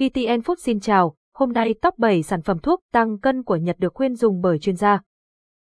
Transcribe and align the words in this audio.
VTN 0.00 0.40
Food 0.40 0.54
xin 0.58 0.80
chào, 0.80 1.14
hôm 1.34 1.52
nay 1.52 1.74
top 1.82 1.98
7 1.98 2.22
sản 2.22 2.42
phẩm 2.42 2.58
thuốc 2.58 2.80
tăng 2.92 3.18
cân 3.18 3.42
của 3.42 3.56
Nhật 3.56 3.76
được 3.78 3.94
khuyên 3.94 4.14
dùng 4.14 4.40
bởi 4.40 4.58
chuyên 4.58 4.76
gia. 4.76 5.00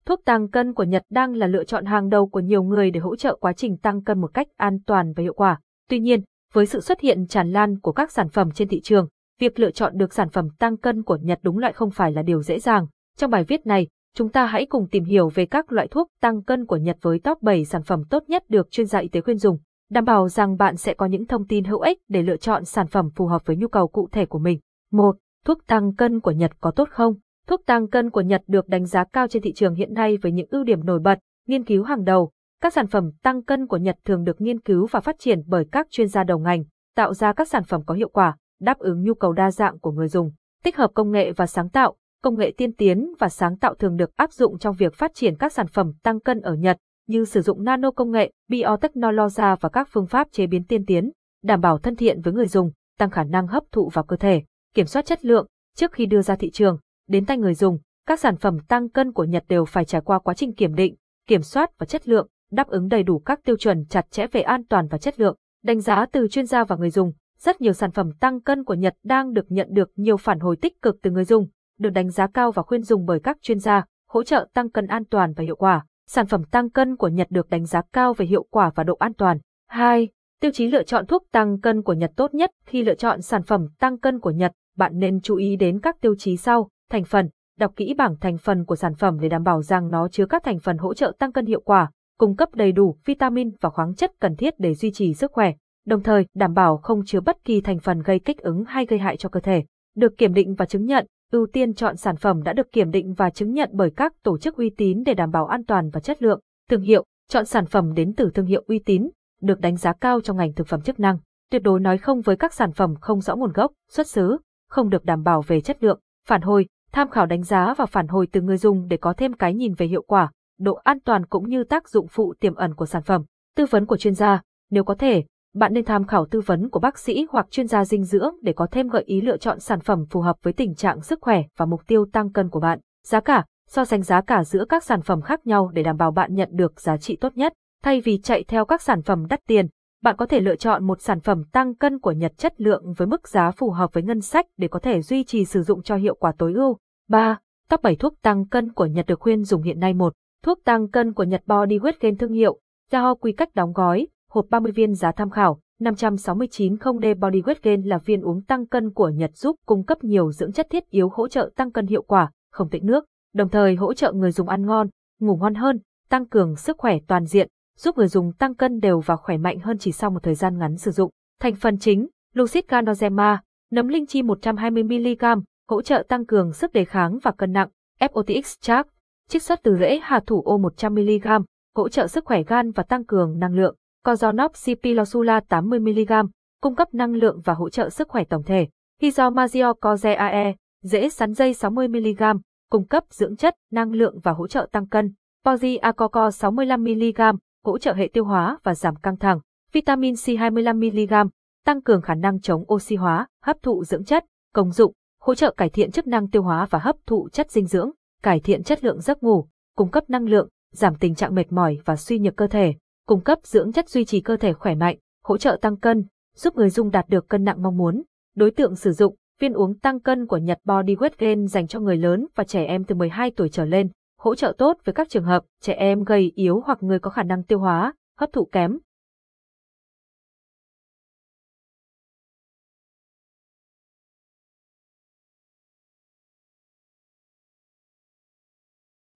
Thuốc 0.07 0.21
tăng 0.25 0.49
cân 0.49 0.75
của 0.75 0.83
Nhật 0.83 1.03
đang 1.11 1.35
là 1.35 1.47
lựa 1.47 1.65
chọn 1.65 1.85
hàng 1.85 2.09
đầu 2.09 2.29
của 2.29 2.41
nhiều 2.41 2.63
người 2.63 2.91
để 2.91 3.01
hỗ 3.01 3.17
trợ 3.17 3.37
quá 3.41 3.53
trình 3.53 3.77
tăng 3.77 4.05
cân 4.05 4.21
một 4.21 4.35
cách 4.35 4.47
an 4.57 4.79
toàn 4.87 5.13
và 5.17 5.23
hiệu 5.23 5.35
quả. 5.35 5.61
Tuy 5.89 6.01
nhiên, 6.01 6.23
với 6.53 6.67
sự 6.67 6.81
xuất 6.81 7.01
hiện 7.01 7.27
tràn 7.27 7.53
lan 7.53 7.79
của 7.79 7.93
các 7.93 8.13
sản 8.13 8.29
phẩm 8.29 8.51
trên 8.51 8.69
thị 8.69 8.81
trường, 8.81 9.09
việc 9.41 9.59
lựa 9.59 9.71
chọn 9.71 9.97
được 9.97 10.13
sản 10.13 10.29
phẩm 10.29 10.49
tăng 10.59 10.77
cân 10.77 11.03
của 11.03 11.17
Nhật 11.17 11.39
đúng 11.43 11.59
loại 11.59 11.73
không 11.73 11.91
phải 11.91 12.13
là 12.13 12.23
điều 12.23 12.43
dễ 12.43 12.59
dàng. 12.59 12.87
Trong 13.17 13.31
bài 13.31 13.45
viết 13.45 13.67
này, 13.67 13.89
chúng 14.15 14.29
ta 14.29 14.47
hãy 14.47 14.67
cùng 14.67 14.89
tìm 14.91 15.05
hiểu 15.05 15.29
về 15.29 15.47
các 15.47 15.73
loại 15.73 15.89
thuốc 15.89 16.09
tăng 16.21 16.43
cân 16.43 16.67
của 16.67 16.77
Nhật 16.77 16.97
với 17.03 17.19
top 17.19 17.43
7 17.43 17.65
sản 17.65 17.83
phẩm 17.83 18.03
tốt 18.11 18.23
nhất 18.29 18.45
được 18.49 18.71
chuyên 18.71 18.87
gia 18.87 18.99
y 18.99 19.09
tế 19.09 19.21
khuyên 19.21 19.39
dùng 19.39 19.59
đảm 19.91 20.05
bảo 20.05 20.29
rằng 20.29 20.57
bạn 20.57 20.77
sẽ 20.77 20.95
có 20.95 21.07
những 21.07 21.27
thông 21.27 21.47
tin 21.47 21.65
hữu 21.65 21.81
ích 21.81 21.99
để 22.09 22.23
lựa 22.23 22.37
chọn 22.37 22.65
sản 22.65 22.87
phẩm 22.87 23.11
phù 23.15 23.27
hợp 23.27 23.47
với 23.47 23.57
nhu 23.57 23.69
cầu 23.69 23.89
cụ 23.89 24.09
thể 24.13 24.27
của 24.27 24.39
mình. 24.39 24.61
1. 24.93 25.17
Thuốc 25.45 25.67
tăng 25.67 25.95
cân 25.95 26.21
của 26.21 26.31
Nhật 26.31 26.51
có 26.61 26.71
tốt 26.71 26.89
không? 26.91 27.15
Thuốc 27.47 27.61
tăng 27.67 27.89
cân 27.89 28.11
của 28.11 28.21
Nhật 28.21 28.43
được 28.47 28.69
đánh 28.69 28.87
giá 28.87 29.05
cao 29.05 29.29
trên 29.29 29.43
thị 29.43 29.53
trường 29.53 29.75
hiện 29.75 29.95
nay 29.95 30.19
với 30.23 30.33
những 30.33 30.47
ưu 30.51 30.65
điểm 30.65 30.85
nổi 30.85 31.01
bật, 31.01 31.19
nghiên 31.47 31.65
cứu 31.65 31.83
hàng 31.83 32.05
đầu. 32.05 32.31
Các 32.63 32.73
sản 32.73 32.87
phẩm 32.87 33.11
tăng 33.23 33.43
cân 33.43 33.67
của 33.67 33.77
Nhật 33.77 33.97
thường 34.05 34.25
được 34.25 34.41
nghiên 34.41 34.61
cứu 34.61 34.87
và 34.91 35.01
phát 35.01 35.17
triển 35.19 35.43
bởi 35.47 35.65
các 35.73 35.87
chuyên 35.91 36.09
gia 36.09 36.25
đầu 36.25 36.39
ngành, 36.39 36.65
tạo 36.97 37.15
ra 37.15 37.33
các 37.33 37.49
sản 37.49 37.65
phẩm 37.65 37.83
có 37.87 37.95
hiệu 37.95 38.09
quả, 38.09 38.37
đáp 38.61 38.79
ứng 38.79 39.03
nhu 39.05 39.15
cầu 39.15 39.33
đa 39.33 39.51
dạng 39.51 39.79
của 39.79 39.93
người 39.93 40.09
dùng. 40.09 40.33
Tích 40.65 40.77
hợp 40.77 40.91
công 40.95 41.11
nghệ 41.11 41.33
và 41.33 41.47
sáng 41.47 41.69
tạo, 41.69 41.97
công 42.23 42.39
nghệ 42.39 42.53
tiên 42.57 42.73
tiến 42.73 43.13
và 43.19 43.29
sáng 43.29 43.59
tạo 43.59 43.75
thường 43.75 43.97
được 43.97 44.17
áp 44.17 44.33
dụng 44.33 44.59
trong 44.59 44.75
việc 44.79 44.95
phát 44.95 45.15
triển 45.15 45.37
các 45.37 45.53
sản 45.53 45.67
phẩm 45.67 45.93
tăng 46.03 46.21
cân 46.21 46.41
ở 46.41 46.55
Nhật, 46.55 46.77
như 47.11 47.25
sử 47.25 47.41
dụng 47.41 47.65
nano 47.65 47.91
công 47.91 48.11
nghệ, 48.11 48.33
biotechnology 48.49 49.43
và 49.61 49.69
các 49.69 49.89
phương 49.93 50.07
pháp 50.07 50.29
chế 50.33 50.47
biến 50.47 50.65
tiên 50.65 50.87
tiến, 50.87 51.11
đảm 51.43 51.61
bảo 51.61 51.79
thân 51.79 51.97
thiện 51.97 52.21
với 52.21 52.33
người 52.33 52.47
dùng, 52.47 52.71
tăng 52.99 53.11
khả 53.11 53.25
năng 53.25 53.47
hấp 53.47 53.63
thụ 53.73 53.89
vào 53.93 54.05
cơ 54.05 54.17
thể, 54.17 54.43
kiểm 54.75 54.87
soát 54.87 55.07
chất 55.07 55.25
lượng 55.25 55.47
trước 55.77 55.93
khi 55.93 56.07
đưa 56.07 56.23
ra 56.23 56.37
thị 56.37 56.51
trường, 56.51 56.79
đến 57.09 57.27
tay 57.27 57.39
người 57.39 57.55
dùng. 57.55 57.79
Các 58.07 58.21
sản 58.21 58.37
phẩm 58.37 58.59
tăng 58.69 58.89
cân 58.89 59.13
của 59.13 59.25
Nhật 59.25 59.45
đều 59.49 59.65
phải 59.65 59.85
trải 59.85 60.01
qua 60.01 60.19
quá 60.19 60.35
trình 60.35 60.55
kiểm 60.55 60.75
định, 60.75 60.95
kiểm 61.27 61.43
soát 61.43 61.79
và 61.79 61.87
chất 61.87 62.09
lượng, 62.09 62.29
đáp 62.51 62.69
ứng 62.69 62.89
đầy 62.89 63.03
đủ 63.03 63.19
các 63.19 63.41
tiêu 63.45 63.57
chuẩn 63.57 63.85
chặt 63.87 64.11
chẽ 64.11 64.27
về 64.33 64.41
an 64.41 64.65
toàn 64.65 64.87
và 64.87 64.99
chất 64.99 65.21
lượng. 65.21 65.37
Đánh 65.65 65.81
giá 65.81 66.07
từ 66.13 66.29
chuyên 66.29 66.47
gia 66.47 66.65
và 66.65 66.77
người 66.77 66.91
dùng, 66.91 67.13
rất 67.39 67.61
nhiều 67.61 67.73
sản 67.73 67.91
phẩm 67.91 68.13
tăng 68.21 68.41
cân 68.41 68.65
của 68.65 68.75
Nhật 68.75 68.95
đang 69.05 69.33
được 69.33 69.47
nhận 69.49 69.69
được 69.71 69.91
nhiều 69.97 70.17
phản 70.17 70.41
hồi 70.41 70.57
tích 70.57 70.83
cực 70.83 70.97
từ 71.03 71.11
người 71.11 71.25
dùng, 71.25 71.49
được 71.79 71.91
đánh 71.91 72.11
giá 72.11 72.27
cao 72.27 72.53
và 72.53 72.63
khuyên 72.63 72.83
dùng 72.83 73.07
bởi 73.07 73.21
các 73.21 73.37
chuyên 73.43 73.59
gia, 73.59 73.85
hỗ 74.09 74.23
trợ 74.23 74.49
tăng 74.55 74.71
cân 74.71 74.87
an 74.87 75.05
toàn 75.05 75.33
và 75.37 75.45
hiệu 75.45 75.57
quả 75.57 75.85
sản 76.13 76.27
phẩm 76.27 76.45
tăng 76.45 76.71
cân 76.71 76.97
của 76.97 77.09
Nhật 77.09 77.27
được 77.31 77.51
đánh 77.51 77.65
giá 77.65 77.83
cao 77.93 78.15
về 78.15 78.27
hiệu 78.27 78.47
quả 78.51 78.71
và 78.75 78.85
độ 78.85 78.95
an 78.95 79.15
toàn. 79.15 79.39
2. 79.69 80.09
Tiêu 80.41 80.51
chí 80.51 80.67
lựa 80.67 80.83
chọn 80.83 81.07
thuốc 81.07 81.25
tăng 81.33 81.61
cân 81.61 81.83
của 81.83 81.93
Nhật 81.93 82.13
tốt 82.17 82.35
nhất 82.35 82.51
khi 82.67 82.83
lựa 82.83 82.95
chọn 82.95 83.23
sản 83.23 83.43
phẩm 83.43 83.67
tăng 83.79 83.99
cân 83.99 84.21
của 84.21 84.31
Nhật, 84.31 84.53
bạn 84.77 84.93
nên 84.95 85.21
chú 85.21 85.37
ý 85.37 85.57
đến 85.57 85.81
các 85.81 86.01
tiêu 86.01 86.15
chí 86.19 86.37
sau, 86.37 86.69
thành 86.91 87.05
phần, 87.05 87.29
đọc 87.59 87.73
kỹ 87.77 87.95
bảng 87.95 88.17
thành 88.17 88.39
phần 88.39 88.65
của 88.65 88.77
sản 88.77 88.95
phẩm 88.95 89.21
để 89.21 89.29
đảm 89.29 89.43
bảo 89.43 89.63
rằng 89.63 89.91
nó 89.91 90.09
chứa 90.09 90.27
các 90.27 90.45
thành 90.45 90.59
phần 90.59 90.79
hỗ 90.79 90.95
trợ 90.95 91.13
tăng 91.19 91.33
cân 91.33 91.47
hiệu 91.47 91.61
quả, 91.61 91.91
cung 92.19 92.37
cấp 92.37 92.49
đầy 92.55 92.73
đủ 92.73 92.97
vitamin 93.05 93.51
và 93.61 93.71
khoáng 93.71 93.95
chất 93.95 94.11
cần 94.21 94.37
thiết 94.37 94.55
để 94.59 94.75
duy 94.75 94.93
trì 94.93 95.15
sức 95.15 95.33
khỏe, 95.33 95.53
đồng 95.87 96.03
thời 96.03 96.27
đảm 96.35 96.55
bảo 96.55 96.77
không 96.77 97.05
chứa 97.05 97.21
bất 97.21 97.45
kỳ 97.45 97.61
thành 97.61 97.79
phần 97.79 98.03
gây 98.03 98.19
kích 98.19 98.39
ứng 98.39 98.65
hay 98.65 98.87
gây 98.87 98.99
hại 98.99 99.17
cho 99.17 99.29
cơ 99.29 99.41
thể. 99.41 99.65
Được 99.97 100.19
kiểm 100.19 100.35
định 100.35 100.55
và 100.55 100.67
chứng 100.67 100.85
nhận, 100.85 101.07
ưu 101.31 101.47
tiên 101.47 101.75
chọn 101.75 101.97
sản 101.97 102.17
phẩm 102.17 102.43
đã 102.43 102.53
được 102.53 102.73
kiểm 102.73 102.91
định 102.91 103.15
và 103.15 103.31
chứng 103.31 103.53
nhận 103.53 103.71
bởi 103.73 103.91
các 103.97 104.13
tổ 104.23 104.39
chức 104.39 104.57
uy 104.57 104.71
tín 104.71 105.03
để 105.07 105.15
đảm 105.15 105.31
bảo 105.31 105.47
an 105.47 105.65
toàn 105.65 105.91
và 105.91 106.01
chất 106.01 106.23
lượng. 106.23 106.41
Thương 106.71 106.83
hiệu, 106.83 107.05
chọn 107.29 107.45
sản 107.45 107.67
phẩm 107.67 107.95
đến 107.95 108.15
từ 108.17 108.31
thương 108.35 108.47
hiệu 108.47 108.65
uy 108.67 108.79
tín, 108.79 109.09
được 109.41 109.61
đánh 109.61 109.77
giá 109.77 109.93
cao 109.93 110.21
trong 110.21 110.37
ngành 110.37 110.53
thực 110.53 110.67
phẩm 110.67 110.81
chức 110.81 111.01
năng. 111.01 111.19
Tuyệt 111.51 111.63
đối 111.63 111.81
nói 111.81 111.99
không 111.99 112.21
với 112.21 112.37
các 112.37 112.55
sản 112.55 112.73
phẩm 112.73 112.95
không 113.01 113.21
rõ 113.21 113.37
nguồn 113.37 113.53
gốc, 113.53 113.73
xuất 113.89 114.07
xứ, 114.07 114.39
không 114.69 114.91
được 114.91 115.05
đảm 115.05 115.23
bảo 115.23 115.43
về 115.43 115.61
chất 115.61 115.83
lượng. 115.83 116.01
Phản 116.27 116.43
hồi, 116.43 116.67
tham 116.93 117.11
khảo 117.11 117.27
đánh 117.27 117.43
giá 117.43 117.75
và 117.75 117.87
phản 117.87 118.09
hồi 118.09 118.27
từ 118.33 118.41
người 118.41 118.57
dùng 118.57 118.89
để 118.89 118.97
có 118.97 119.13
thêm 119.17 119.33
cái 119.33 119.55
nhìn 119.55 119.75
về 119.75 119.87
hiệu 119.87 120.03
quả, 120.03 120.33
độ 120.59 120.75
an 120.75 121.01
toàn 121.01 121.27
cũng 121.27 121.49
như 121.49 121.65
tác 121.65 121.89
dụng 121.89 122.07
phụ 122.09 122.35
tiềm 122.41 122.55
ẩn 122.55 122.75
của 122.75 122.87
sản 122.87 123.03
phẩm. 123.03 123.25
Tư 123.57 123.67
vấn 123.71 123.87
của 123.87 123.97
chuyên 123.97 124.15
gia, 124.15 124.43
nếu 124.71 124.85
có 124.85 124.95
thể, 124.95 125.25
bạn 125.55 125.73
nên 125.73 125.85
tham 125.85 126.07
khảo 126.07 126.27
tư 126.27 126.41
vấn 126.41 126.69
của 126.69 126.81
bác 126.81 126.99
sĩ 126.99 127.27
hoặc 127.31 127.47
chuyên 127.51 127.67
gia 127.67 127.85
dinh 127.85 128.05
dưỡng 128.05 128.35
để 128.43 128.53
có 128.53 128.67
thêm 128.71 128.89
gợi 128.89 129.03
ý 129.07 129.21
lựa 129.21 129.37
chọn 129.37 129.61
sản 129.61 129.81
phẩm 129.81 130.05
phù 130.11 130.21
hợp 130.21 130.37
với 130.43 130.53
tình 130.53 130.75
trạng 130.75 131.03
sức 131.03 131.19
khỏe 131.23 131.43
và 131.57 131.67
mục 131.67 131.87
tiêu 131.87 132.07
tăng 132.13 132.33
cân 132.33 132.49
của 132.49 132.61
bạn. 132.61 132.79
Giá 133.07 133.21
cả, 133.21 133.45
so 133.69 133.85
sánh 133.85 134.03
giá 134.03 134.21
cả 134.21 134.45
giữa 134.45 134.65
các 134.69 134.85
sản 134.85 135.03
phẩm 135.03 135.21
khác 135.21 135.47
nhau 135.47 135.71
để 135.75 135.83
đảm 135.83 135.97
bảo 135.97 136.11
bạn 136.11 136.35
nhận 136.35 136.49
được 136.53 136.81
giá 136.81 136.97
trị 136.97 137.17
tốt 137.17 137.37
nhất. 137.37 137.53
Thay 137.83 138.01
vì 138.01 138.19
chạy 138.19 138.45
theo 138.49 138.65
các 138.65 138.83
sản 138.83 139.03
phẩm 139.03 139.27
đắt 139.27 139.41
tiền, 139.47 139.67
bạn 140.03 140.17
có 140.17 140.27
thể 140.27 140.41
lựa 140.41 140.57
chọn 140.57 140.87
một 140.87 141.01
sản 141.01 141.21
phẩm 141.21 141.45
tăng 141.53 141.75
cân 141.75 141.99
của 141.99 142.13
Nhật 142.13 142.33
chất 142.37 142.61
lượng 142.61 142.93
với 142.97 143.07
mức 143.09 143.29
giá 143.29 143.51
phù 143.51 143.71
hợp 143.71 143.93
với 143.93 144.03
ngân 144.03 144.21
sách 144.21 144.47
để 144.57 144.69
có 144.69 144.79
thể 144.79 145.03
duy 145.03 145.25
trì 145.25 145.45
sử 145.45 145.63
dụng 145.63 145.83
cho 145.83 145.97
hiệu 145.97 146.15
quả 146.15 146.33
tối 146.39 146.53
ưu. 146.53 146.79
3. 147.09 147.39
Top 147.69 147.83
7 147.83 147.97
thuốc 147.97 148.15
tăng 148.23 148.47
cân 148.49 148.73
của 148.73 148.87
Nhật 148.87 149.07
được 149.07 149.21
khuyên 149.21 149.45
dùng 149.45 149.63
hiện 149.63 149.81
nay 149.81 149.95
một. 149.95 150.15
Thuốc 150.45 150.59
tăng 150.65 150.89
cân 150.89 151.13
của 151.13 151.25
Nhật 151.25 151.43
Body 151.47 151.79
Weight 151.79 151.93
Gain 152.01 152.17
thương 152.17 152.33
hiệu, 152.33 152.59
do 152.91 153.15
quy 153.15 153.33
cách 153.33 153.55
đóng 153.55 153.73
gói, 153.73 154.07
hộp 154.31 154.47
30 154.51 154.73
viên 154.73 154.95
giá 154.95 155.13
tham 155.13 155.31
khảo, 155.31 155.61
569 155.81 156.75
0D 156.75 157.15
Bodyweight 157.15 157.55
Gain 157.63 157.83
là 157.83 157.99
viên 157.99 158.21
uống 158.21 158.43
tăng 158.43 158.67
cân 158.67 158.91
của 158.91 159.09
Nhật 159.09 159.31
giúp 159.35 159.57
cung 159.67 159.85
cấp 159.85 160.05
nhiều 160.05 160.33
dưỡng 160.33 160.53
chất 160.53 160.67
thiết 160.71 160.91
yếu 160.91 161.09
hỗ 161.09 161.29
trợ 161.29 161.51
tăng 161.57 161.73
cân 161.73 161.87
hiệu 161.87 162.03
quả, 162.03 162.31
không 162.53 162.69
tịnh 162.69 162.87
nước, 162.87 163.05
đồng 163.35 163.49
thời 163.49 163.75
hỗ 163.75 163.95
trợ 163.95 164.13
người 164.13 164.31
dùng 164.31 164.49
ăn 164.49 164.67
ngon, 164.67 164.89
ngủ 165.21 165.37
ngon 165.37 165.55
hơn, 165.55 165.79
tăng 166.09 166.27
cường 166.27 166.57
sức 166.57 166.79
khỏe 166.79 166.99
toàn 167.07 167.25
diện, 167.25 167.49
giúp 167.79 167.99
người 167.99 168.09
dùng 168.09 168.33
tăng 168.33 168.55
cân 168.55 168.81
đều 168.81 169.01
và 169.01 169.17
khỏe 169.17 169.37
mạnh 169.37 169.59
hơn 169.59 169.79
chỉ 169.79 169.93
sau 169.93 170.11
một 170.11 170.23
thời 170.23 170.35
gian 170.35 170.59
ngắn 170.59 170.77
sử 170.77 170.91
dụng. 170.91 171.11
Thành 171.41 171.55
phần 171.55 171.79
chính, 171.79 172.09
Lucid 172.35 172.65
Ganoderma, 172.69 173.43
nấm 173.71 173.89
linh 173.89 174.07
chi 174.07 174.23
120mg, 174.23 175.43
hỗ 175.69 175.83
trợ 175.83 176.05
tăng 176.09 176.27
cường 176.27 176.53
sức 176.53 176.73
đề 176.73 176.85
kháng 176.85 177.19
và 177.23 177.31
cân 177.31 177.53
nặng, 177.53 177.69
FOTX 178.01 178.43
Chart, 178.61 178.87
chiết 179.29 179.43
xuất 179.43 179.61
từ 179.63 179.77
rễ 179.81 180.01
hà 180.03 180.21
thủ 180.27 180.43
ô 180.43 180.59
100mg, 180.59 181.43
hỗ 181.77 181.89
trợ 181.89 182.07
sức 182.07 182.25
khỏe 182.25 182.43
gan 182.43 182.71
và 182.71 182.83
tăng 182.83 183.05
cường 183.05 183.39
năng 183.39 183.55
lượng. 183.55 183.77
Kozonov 184.05 184.49
Cipilosula 184.65 185.41
80mg, 185.49 186.29
cung 186.61 186.75
cấp 186.75 186.95
năng 186.95 187.15
lượng 187.15 187.41
và 187.45 187.55
hỗ 187.55 187.71
trợ 187.71 187.91
sức 187.91 188.09
khỏe 188.09 188.25
tổng 188.25 188.43
thể. 188.43 188.69
Hizomazio 189.01 189.75
Cozeae, 189.75 190.55
dễ 190.83 191.09
sắn 191.09 191.33
dây 191.33 191.53
60mg, 191.53 192.39
cung 192.71 192.87
cấp 192.87 193.05
dưỡng 193.11 193.37
chất, 193.37 193.55
năng 193.71 193.93
lượng 193.93 194.19
và 194.23 194.33
hỗ 194.33 194.47
trợ 194.47 194.69
tăng 194.73 194.89
cân. 194.89 195.15
Pozi 195.45 195.79
Acoco 195.81 196.29
65mg, 196.29 197.37
hỗ 197.65 197.79
trợ 197.79 197.93
hệ 197.93 198.09
tiêu 198.13 198.25
hóa 198.25 198.59
và 198.63 198.75
giảm 198.75 198.97
căng 198.97 199.17
thẳng. 199.17 199.41
Vitamin 199.73 200.15
C 200.15 200.19
25mg, 200.19 201.29
tăng 201.65 201.83
cường 201.83 202.03
khả 202.03 202.15
năng 202.15 202.41
chống 202.41 202.65
oxy 202.73 202.97
hóa, 202.97 203.27
hấp 203.43 203.57
thụ 203.63 203.85
dưỡng 203.85 204.05
chất, 204.05 204.25
công 204.55 204.71
dụng, 204.71 204.93
hỗ 205.21 205.35
trợ 205.35 205.55
cải 205.57 205.69
thiện 205.69 205.91
chức 205.91 206.07
năng 206.07 206.31
tiêu 206.31 206.43
hóa 206.43 206.67
và 206.71 206.79
hấp 206.79 206.97
thụ 207.07 207.29
chất 207.33 207.51
dinh 207.51 207.67
dưỡng, 207.67 207.91
cải 208.23 208.41
thiện 208.41 208.63
chất 208.63 208.85
lượng 208.85 209.01
giấc 209.01 209.23
ngủ, 209.23 209.49
cung 209.77 209.91
cấp 209.91 210.11
năng 210.11 210.27
lượng, 210.29 210.49
giảm 210.73 210.95
tình 210.95 211.15
trạng 211.15 211.35
mệt 211.35 211.53
mỏi 211.53 211.79
và 211.85 211.97
suy 211.97 212.19
nhược 212.19 212.37
cơ 212.37 212.47
thể 212.47 212.75
cung 213.11 213.21
cấp 213.21 213.39
dưỡng 213.43 213.73
chất 213.73 213.89
duy 213.89 214.05
trì 214.05 214.21
cơ 214.21 214.37
thể 214.37 214.53
khỏe 214.53 214.75
mạnh, 214.75 214.97
hỗ 215.25 215.39
trợ 215.39 215.59
tăng 215.63 215.77
cân, 215.77 216.05
giúp 216.37 216.57
người 216.57 216.71
dùng 216.71 216.91
đạt 216.91 217.09
được 217.09 217.29
cân 217.29 217.45
nặng 217.45 217.63
mong 217.63 217.77
muốn. 217.77 218.03
Đối 218.37 218.51
tượng 218.51 218.77
sử 218.77 218.93
dụng, 218.93 219.17
viên 219.41 219.53
uống 219.53 219.79
tăng 219.79 220.01
cân 220.01 220.27
của 220.27 220.37
Nhật 220.37 220.59
Body 220.65 220.95
Weight 220.95 221.11
Gain 221.19 221.47
dành 221.47 221.67
cho 221.67 221.81
người 221.81 221.97
lớn 221.97 222.27
và 222.35 222.45
trẻ 222.45 222.65
em 222.65 222.85
từ 222.85 222.95
12 222.95 223.31
tuổi 223.31 223.49
trở 223.49 223.65
lên, 223.65 223.91
hỗ 224.19 224.35
trợ 224.35 224.55
tốt 224.59 224.79
với 224.85 224.93
các 224.93 225.09
trường 225.09 225.25
hợp 225.25 225.45
trẻ 225.61 225.73
em 225.73 226.05
gầy 226.05 226.33
yếu 226.35 226.61
hoặc 226.67 226.83
người 226.83 226.99
có 226.99 227.11
khả 227.11 227.23
năng 227.23 227.45
tiêu 227.45 227.59
hóa, 227.59 227.95
hấp 228.19 228.33
thụ 228.33 228.45
kém. 228.45 228.79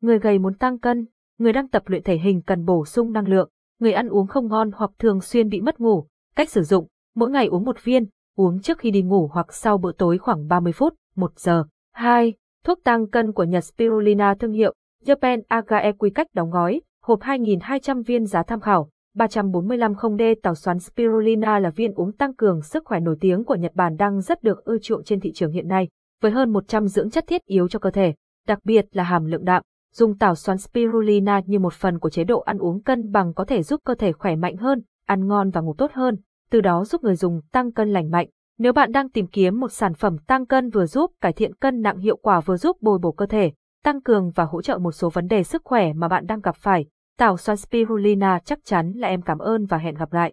Người 0.01 0.19
gầy 0.19 0.39
muốn 0.39 0.55
tăng 0.55 0.79
cân, 0.79 1.07
người 1.39 1.53
đang 1.53 1.69
tập 1.69 1.83
luyện 1.87 2.03
thể 2.03 2.17
hình 2.17 2.43
cần 2.43 2.65
bổ 2.65 2.85
sung 2.85 3.13
năng 3.13 3.29
lượng 3.29 3.51
người 3.79 3.93
ăn 3.93 4.09
uống 4.09 4.27
không 4.27 4.49
ngon 4.49 4.71
hoặc 4.75 4.91
thường 4.99 5.21
xuyên 5.21 5.49
bị 5.49 5.61
mất 5.61 5.81
ngủ. 5.81 6.07
Cách 6.37 6.51
sử 6.51 6.63
dụng, 6.63 6.87
mỗi 7.15 7.31
ngày 7.31 7.47
uống 7.47 7.65
một 7.65 7.85
viên, 7.85 8.07
uống 8.37 8.61
trước 8.61 8.79
khi 8.79 8.91
đi 8.91 9.03
ngủ 9.03 9.31
hoặc 9.33 9.55
sau 9.55 9.79
bữa 9.79 9.93
tối 9.93 10.19
khoảng 10.19 10.49
30 10.49 10.73
phút, 10.73 10.95
1 11.17 11.39
giờ. 11.39 11.65
2. 11.93 12.35
Thuốc 12.65 12.79
tăng 12.85 13.07
cân 13.07 13.33
của 13.33 13.45
Nhật 13.45 13.65
Spirulina 13.65 14.35
thương 14.35 14.53
hiệu, 14.53 14.75
Japan 15.05 15.43
Agae 15.49 15.93
quy 15.93 16.11
cách 16.11 16.27
đóng 16.35 16.51
gói, 16.51 16.81
hộp 17.03 17.21
2.200 17.21 18.03
viên 18.03 18.27
giá 18.27 18.43
tham 18.43 18.61
khảo. 18.61 18.91
345 19.15 19.93
0D 19.93 20.35
tàu 20.43 20.55
xoắn 20.55 20.79
Spirulina 20.79 21.59
là 21.59 21.71
viên 21.71 21.95
uống 21.95 22.13
tăng 22.13 22.35
cường 22.35 22.63
sức 22.63 22.85
khỏe 22.87 23.01
nổi 23.01 23.17
tiếng 23.21 23.45
của 23.45 23.55
Nhật 23.55 23.73
Bản 23.75 23.97
đang 23.97 24.21
rất 24.21 24.43
được 24.43 24.65
ưa 24.65 24.79
chuộng 24.79 25.05
trên 25.05 25.21
thị 25.21 25.33
trường 25.33 25.53
hiện 25.53 25.69
nay, 25.69 25.89
với 26.23 26.33
hơn 26.33 26.53
100 26.53 26.87
dưỡng 26.87 27.11
chất 27.11 27.25
thiết 27.27 27.45
yếu 27.45 27.69
cho 27.69 27.79
cơ 27.79 27.91
thể, 27.91 28.15
đặc 28.47 28.59
biệt 28.65 28.87
là 28.93 29.03
hàm 29.03 29.25
lượng 29.25 29.45
đạm, 29.45 29.63
Dùng 29.97 30.19
tảo 30.19 30.35
xoắn 30.35 30.59
spirulina 30.59 31.41
như 31.47 31.59
một 31.59 31.73
phần 31.73 31.99
của 31.99 32.11
chế 32.11 32.25
độ 32.25 32.41
ăn 32.41 32.59
uống 32.59 32.83
cân 32.83 33.13
bằng 33.13 33.35
có 33.35 33.45
thể 33.45 33.63
giúp 33.63 33.81
cơ 33.85 33.95
thể 33.95 34.13
khỏe 34.13 34.37
mạnh 34.37 34.57
hơn, 34.57 34.83
ăn 35.07 35.27
ngon 35.27 35.51
và 35.51 35.61
ngủ 35.61 35.75
tốt 35.79 35.91
hơn, 35.95 36.17
từ 36.51 36.61
đó 36.61 36.85
giúp 36.85 37.03
người 37.03 37.17
dùng 37.17 37.41
tăng 37.53 37.73
cân 37.73 37.91
lành 37.93 38.11
mạnh. 38.11 38.29
Nếu 38.59 38.73
bạn 38.73 38.93
đang 38.93 39.11
tìm 39.11 39.27
kiếm 39.27 39.61
một 39.61 39.73
sản 39.73 39.95
phẩm 39.95 40.17
tăng 40.19 40.47
cân 40.47 40.71
vừa 40.71 40.87
giúp 40.87 41.11
cải 41.21 41.33
thiện 41.33 41.55
cân 41.55 41.83
nặng 41.83 41.99
hiệu 41.99 42.17
quả 42.17 42.41
vừa 42.41 42.57
giúp 42.57 42.77
bồi 42.81 42.99
bổ 42.99 43.13
cơ 43.13 43.27
thể, 43.27 43.53
tăng 43.85 44.03
cường 44.03 44.31
và 44.31 44.45
hỗ 44.45 44.63
trợ 44.63 44.79
một 44.79 44.93
số 44.93 45.11
vấn 45.11 45.27
đề 45.27 45.43
sức 45.43 45.63
khỏe 45.65 45.93
mà 45.93 46.09
bạn 46.09 46.27
đang 46.27 46.41
gặp 46.41 46.57
phải, 46.57 46.87
tảo 47.19 47.37
xoắn 47.37 47.57
spirulina 47.57 48.39
chắc 48.45 48.59
chắn 48.65 48.93
là 48.97 49.09
em 49.09 49.23
cảm 49.23 49.39
ơn 49.39 49.67
và 49.67 49.79
hẹn 49.79 49.95
gặp 49.95 50.13
lại. 50.13 50.33